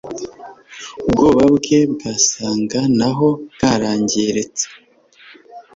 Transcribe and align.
Ubwoba 1.07 1.43
bwe 1.55 1.79
bwasaga 1.93 2.79
naho 2.97 3.27
bwarangiritse 3.53 4.65